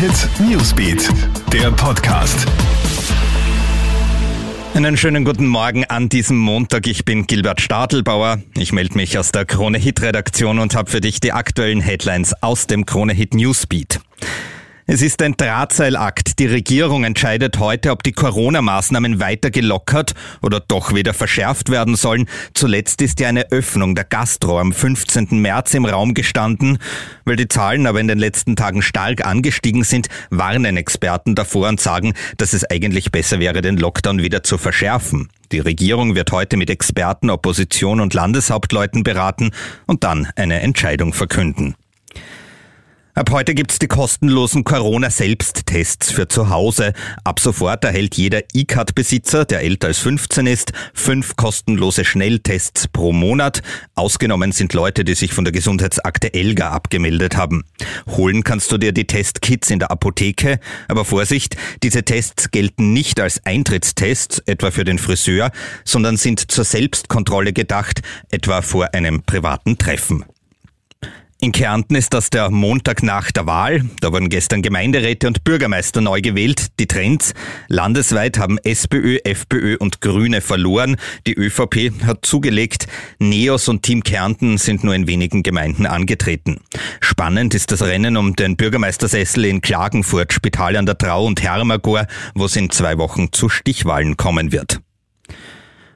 [0.00, 1.10] Hit Newsbeat,
[1.52, 2.46] der Podcast.
[4.72, 6.86] Einen schönen guten Morgen an diesem Montag.
[6.86, 8.38] Ich bin Gilbert Stadelbauer.
[8.56, 12.34] Ich melde mich aus der Krone Hit Redaktion und habe für dich die aktuellen Headlines
[12.42, 14.00] aus dem Krone Hit Newsbeat.
[14.92, 16.40] Es ist ein Drahtseilakt.
[16.40, 22.26] Die Regierung entscheidet heute, ob die Corona-Maßnahmen weiter gelockert oder doch wieder verschärft werden sollen.
[22.54, 25.40] Zuletzt ist ja eine Öffnung der Gastro am 15.
[25.40, 26.78] März im Raum gestanden.
[27.24, 31.80] Weil die Zahlen aber in den letzten Tagen stark angestiegen sind, warnen Experten davor und
[31.80, 35.28] sagen, dass es eigentlich besser wäre, den Lockdown wieder zu verschärfen.
[35.52, 39.52] Die Regierung wird heute mit Experten, Opposition und Landeshauptleuten beraten
[39.86, 41.76] und dann eine Entscheidung verkünden.
[43.20, 46.94] Ab heute gibt's die kostenlosen Corona-Selbsttests für zu Hause.
[47.22, 53.60] Ab sofort erhält jeder E-Card-Besitzer, der älter als 15 ist, fünf kostenlose Schnelltests pro Monat.
[53.94, 57.64] Ausgenommen sind Leute, die sich von der Gesundheitsakte Elga abgemeldet haben.
[58.06, 60.58] Holen kannst du dir die Testkits in der Apotheke.
[60.88, 65.50] Aber Vorsicht, diese Tests gelten nicht als Eintrittstests, etwa für den Friseur,
[65.84, 70.24] sondern sind zur Selbstkontrolle gedacht, etwa vor einem privaten Treffen.
[71.42, 73.88] In Kärnten ist das der Montag nach der Wahl.
[74.00, 76.78] Da wurden gestern Gemeinderäte und Bürgermeister neu gewählt.
[76.78, 77.32] Die Trends.
[77.68, 80.96] Landesweit haben SPÖ, FPÖ und Grüne verloren.
[81.26, 82.88] Die ÖVP hat zugelegt.
[83.18, 86.60] Neos und Team Kärnten sind nur in wenigen Gemeinden angetreten.
[87.00, 92.06] Spannend ist das Rennen um den Bürgermeistersessel in Klagenfurt, Spital an der Trau und Hermagor,
[92.34, 94.82] wo es in zwei Wochen zu Stichwahlen kommen wird.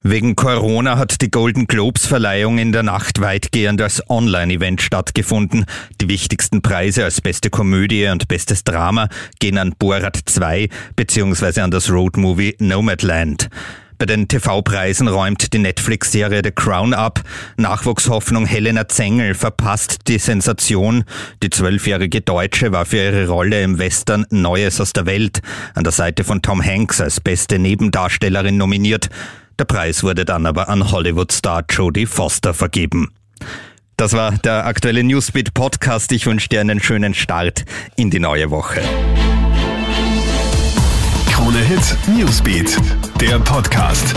[0.07, 5.65] Wegen Corona hat die Golden Globes Verleihung in der Nacht weitgehend als Online-Event stattgefunden.
[5.99, 9.09] Die wichtigsten Preise als beste Komödie und bestes Drama
[9.41, 11.63] gehen an Borat 2 bzw.
[11.63, 13.49] an das Roadmovie Nomadland.
[13.97, 17.23] Bei den TV-Preisen räumt die Netflix-Serie The Crown ab.
[17.57, 21.05] Nachwuchshoffnung Helena Zengel verpasst die Sensation.
[21.43, 25.41] Die zwölfjährige Deutsche war für ihre Rolle im Western Neues aus der Welt
[25.75, 29.09] an der Seite von Tom Hanks als beste Nebendarstellerin nominiert.
[29.59, 33.13] Der Preis wurde dann aber an Hollywood-Star Jodie Foster vergeben.
[33.97, 36.11] Das war der aktuelle Newsbeat Podcast.
[36.11, 38.81] Ich wünsche dir einen schönen Start in die neue Woche.
[41.31, 42.77] Krone Hit Newsbeat,
[43.21, 44.15] der Podcast.